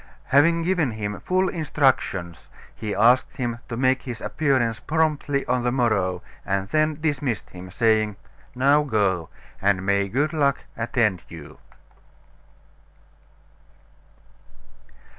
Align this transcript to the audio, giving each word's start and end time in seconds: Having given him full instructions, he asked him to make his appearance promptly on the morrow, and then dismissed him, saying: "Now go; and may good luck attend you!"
Having 0.29 0.63
given 0.63 0.91
him 0.93 1.19
full 1.19 1.47
instructions, 1.47 2.49
he 2.73 2.95
asked 2.95 3.35
him 3.37 3.59
to 3.69 3.77
make 3.77 4.01
his 4.01 4.19
appearance 4.19 4.79
promptly 4.79 5.45
on 5.45 5.61
the 5.63 5.71
morrow, 5.71 6.23
and 6.43 6.67
then 6.69 6.99
dismissed 6.99 7.51
him, 7.51 7.69
saying: 7.69 8.15
"Now 8.55 8.81
go; 8.81 9.29
and 9.61 9.85
may 9.85 10.09
good 10.09 10.33
luck 10.33 10.63
attend 10.75 11.21
you!" 11.29 11.59